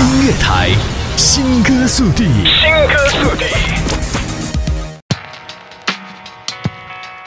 [0.00, 0.70] 音乐台，
[1.16, 2.24] 新歌速递。
[2.24, 3.44] 新歌速递。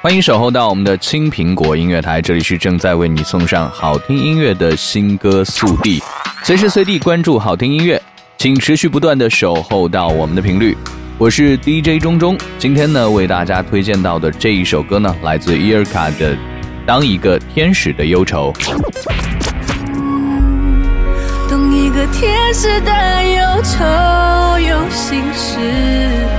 [0.00, 6.02] 欢迎守候到我们的青苹果音乐台，这里是正在为你送上好听音乐的新歌速递。
[6.42, 8.00] 随时随地关注好听音乐，
[8.38, 10.76] 请持续不断的守候到我们的频率。
[11.18, 16.34] 我是 DJ 中中，今天呢为大家推荐到的这一首歌呢，来自伊尔卡的
[16.86, 18.52] 《当一个天使的忧愁》。
[22.06, 22.90] 天使的
[23.22, 25.58] 忧愁，有心事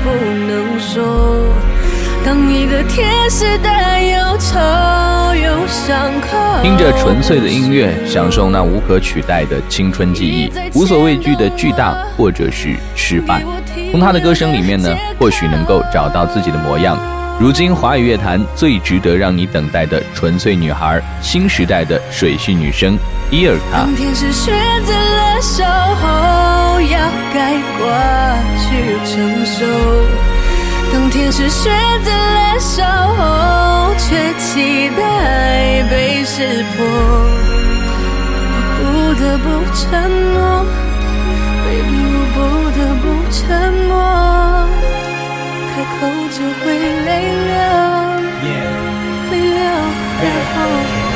[0.03, 0.09] 不
[0.47, 1.45] 能说。
[2.25, 3.69] 当一个天使的
[4.01, 4.59] 忧愁，
[5.35, 6.37] 有伤口。
[6.61, 13.43] 听着纯粹的音乐，享受那无可取代的青春记忆，无所畏惧的巨大或者是失败。
[13.91, 16.97] 从他的歌声里面呢，或许能够找到自己的模样。
[17.39, 22.97] 如今华语乐坛最值得让你等待的纯粹女孩，新时代的水系女生
[23.31, 23.79] 伊尔卡。
[23.79, 24.53] 当天使选
[24.85, 26.99] 择了守候，要
[27.33, 27.89] 盖过
[28.59, 28.65] 去
[29.05, 29.65] 承受。
[30.93, 31.73] 当天使选
[32.03, 36.85] 择了守候，却期待被识破。
[38.79, 38.85] 我不
[39.19, 39.81] 得不承
[40.33, 40.63] 诺
[41.65, 42.39] ，baby，我不
[42.77, 43.41] 得不沉
[43.89, 43.91] 默，
[45.83, 47.09] 口就会泪
[47.47, 47.53] 流，
[49.31, 49.59] 泪流，
[50.21, 50.55] 然后
[50.89, 51.13] 坠落。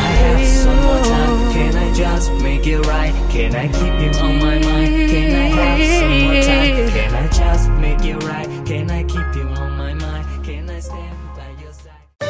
[1.54, 3.14] Can I just make it right?
[3.32, 5.10] Can I keep you on my mind?
[5.10, 6.90] Can I have some more time?
[6.92, 8.48] Can I just make it right?
[8.66, 10.26] Can I keep you on my mind?
[10.44, 12.28] Can I stand by your side?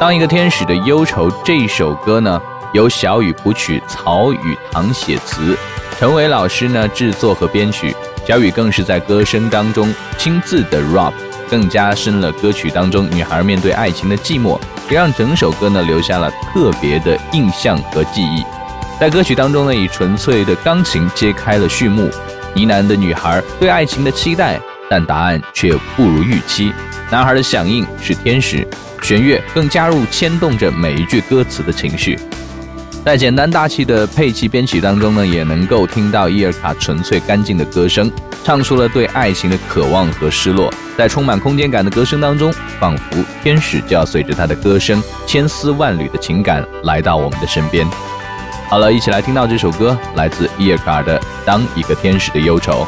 [0.00, 2.40] 当一个天使的忧愁这一首歌呢，
[2.72, 5.56] 由小雨谱曲，曹雨堂写词，
[5.98, 7.94] 陈伟老师呢制作和编曲，
[8.28, 11.14] 小雨更是在歌声当中亲自的 rap，
[11.48, 14.60] 更加深了歌曲当中女孩面对爱情的寂寞。
[14.90, 18.44] 也让整首歌呢留下了特别的印象和记忆。
[19.00, 26.70] 在歌曲当中呢，以纯粹的钢琴揭开了序幕，呢喃的女孩对爱情的期待，但答案却不如预期。
[27.10, 28.66] 男孩的响应是天使，
[29.00, 32.18] 弦乐更加入牵动着每一句歌词的情绪。
[33.04, 38.10] 在简单大气的配器编曲当中呢，也能够听到伊尔卡纯粹干净的歌声，
[38.44, 40.70] 唱出了对爱情的渴望和失落。
[40.94, 47.86] 在充满空间感的歌声当中，仿佛天使就要随着他的歌声，千丝万缕的情感来到我们的身边。
[48.68, 52.84] 好了，一起来听到这首歌，来自伊尔卡的《当一个天使的忧愁》。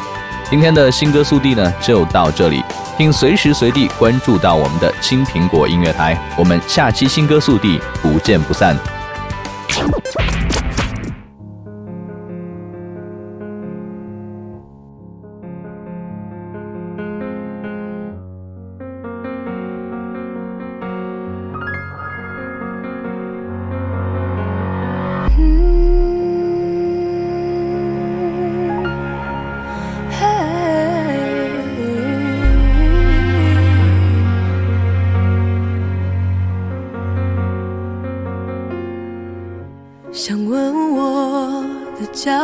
[0.51, 2.61] 今天的新歌速递呢，就到这里，
[2.95, 8.77] 请随时随地关注到我们的青苹果音乐台，我们下期新歌速递不见不散。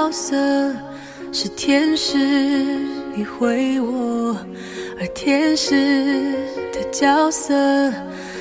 [0.07, 0.38] 角色
[1.34, 2.18] 是天使，
[3.13, 4.34] 你回我；
[4.97, 6.31] 而天使
[6.72, 7.53] 的角色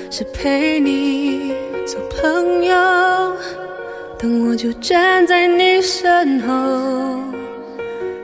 [0.09, 1.53] 是陪你
[1.85, 2.73] 做朋友。
[4.17, 7.21] 等我就站在你身后，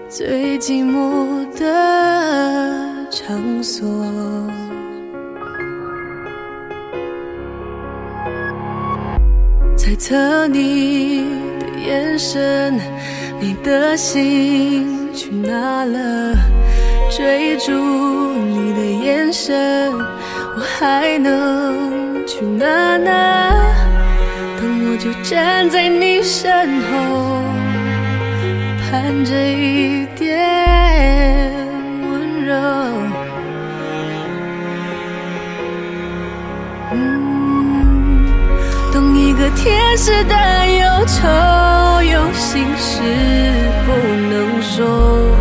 [0.09, 2.78] 最寂寞的
[3.10, 3.84] 场所。
[9.84, 11.25] 猜测你
[11.59, 12.78] 的眼神，
[13.41, 16.37] 你的心去哪了？
[17.10, 19.92] 追逐你的眼神，
[20.54, 23.10] 我还能去哪呢？
[24.56, 27.42] 等我就站在你身后，
[28.88, 30.02] 盼着一
[39.94, 43.03] 天使的忧愁，有心事
[43.84, 43.92] 不
[44.30, 45.36] 能说。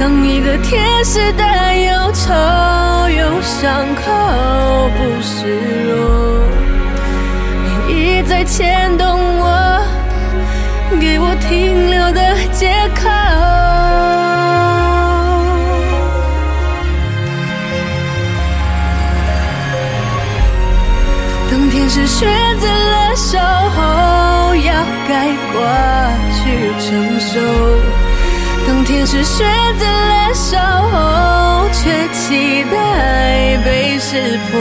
[0.00, 1.44] 当一个天使的
[1.84, 2.32] 忧愁，
[3.10, 6.40] 有伤口不示弱。
[7.86, 9.06] 你一再牵动
[9.38, 9.86] 我，
[10.98, 13.53] 给我停留的借口。
[25.56, 25.58] 我
[26.34, 26.42] 去
[26.82, 26.86] 承
[27.20, 27.32] 受。
[28.66, 29.46] 当天使选
[29.78, 32.74] 择了守候，却期待
[33.64, 34.52] 被识破，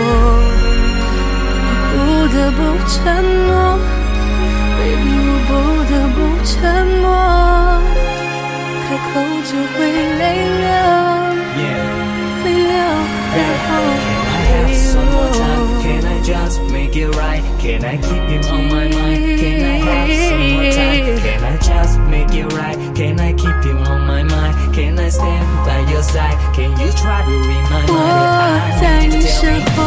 [1.60, 1.94] 我不
[2.34, 2.94] 得不沉
[3.48, 3.50] 默
[4.78, 5.52] ，baby，我不
[5.90, 6.54] 得不沉
[7.02, 7.06] 默，
[8.84, 9.12] 开口
[9.50, 9.80] 就会
[10.20, 10.22] 泪
[10.62, 10.68] 流，
[12.44, 12.72] 泪流，
[13.36, 14.23] 然后。
[14.54, 15.82] have some more time?
[15.84, 17.44] Can I just make it right?
[17.60, 19.40] Can I keep him on my mind?
[19.40, 21.04] Can I have some more time?
[21.26, 22.78] Can I just make it right?
[22.96, 24.56] Can I keep him on my mind?
[24.76, 26.38] Can I stand by your side?
[26.56, 27.92] Can you try to read my mind?
[27.92, 28.00] 我
[28.80, 29.82] 在你身后，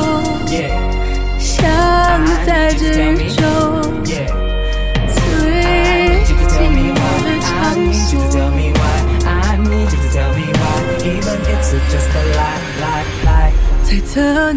[1.39, 3.43] 像在这宇宙。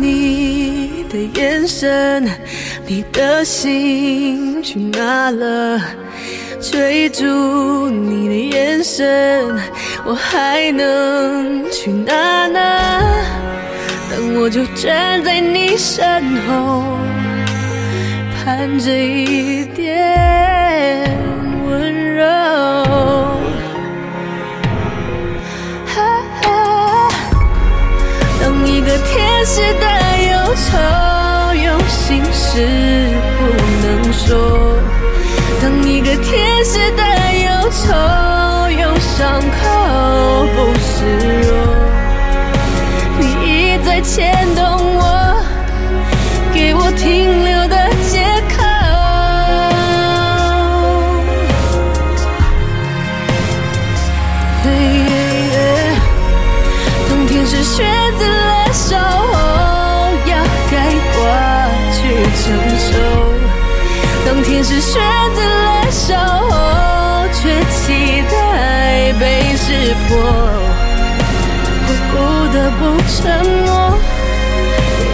[0.09, 2.27] 你的眼神，
[2.87, 5.79] 你的心去哪了？
[6.59, 9.55] 追逐你的眼神，
[10.03, 12.59] 我还能去哪呢？
[14.09, 16.03] 但我就站在你身
[16.47, 16.83] 后，
[18.35, 21.15] 盼着一点
[21.67, 22.25] 温柔。
[57.59, 57.83] 当天使选
[58.17, 59.33] 择了守候，
[60.27, 60.31] 要
[60.71, 60.73] 该
[61.11, 61.19] 过
[61.91, 61.99] 去
[62.39, 62.41] 承
[62.79, 62.87] 受。
[64.25, 64.95] 当天使选
[65.35, 66.53] 择了守候，
[67.33, 67.39] 却
[67.69, 69.21] 期待被
[69.57, 69.67] 识
[70.07, 70.09] 破，
[71.85, 72.13] 我不
[72.53, 73.19] 得不承
[73.65, 73.69] 诺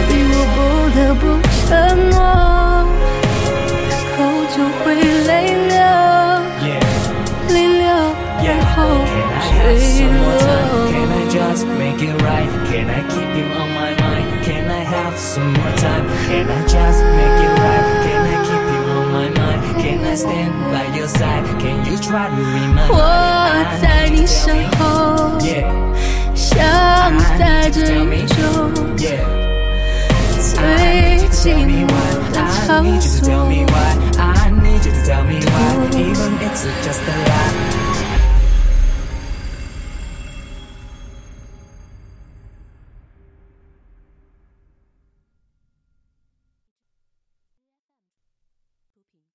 [0.06, 0.56] ，baby，我不
[0.94, 1.24] 得不
[1.66, 1.66] 承
[2.10, 2.14] 诺，
[3.90, 4.16] 开口
[4.54, 4.86] 就会
[5.26, 5.30] 泪
[5.66, 5.74] 流.
[7.48, 7.84] 泪流，
[8.44, 8.46] 然
[8.76, 8.76] 后
[9.42, 9.50] 坠
[9.80, 10.14] some
[11.95, 12.49] make it right?
[12.69, 14.43] Can I keep you on my mind?
[14.45, 16.05] Can I have some more time?
[16.27, 17.85] Can I just make it right?
[18.05, 19.61] Can I keep you on my mind?
[19.81, 21.45] Can I stand by your side?
[21.59, 22.93] Can you try to remind me?
[22.93, 22.99] 我
[23.81, 25.65] 在你身后， Yeah,
[26.35, 28.35] 像在这宇宙
[28.97, 29.23] yeah.
[30.39, 32.31] 最 Tell 寂 me 寞 why.
[32.33, 33.27] 的 I 场 need you to 所。
[33.27, 33.89] tell me why.
[34.19, 35.61] I need you to tell me why.
[35.97, 37.24] Even it's just a lie.